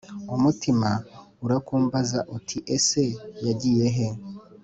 umutima 0.35 0.89
urakumbaza 1.45 2.19
uti 2.37 2.57
ese 2.75 3.03
yagiyehe 3.45 4.07